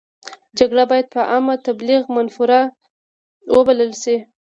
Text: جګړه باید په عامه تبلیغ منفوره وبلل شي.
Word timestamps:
جګړه 0.57 0.83
باید 0.91 1.07
په 1.15 1.21
عامه 1.31 1.55
تبلیغ 1.67 2.01
منفوره 2.15 2.61
وبلل 3.55 3.91
شي. 4.03 4.17